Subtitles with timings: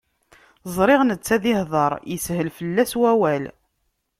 [0.75, 3.43] Ẓriɣ netta ad ihdeṛ, ishel fell-as wawal.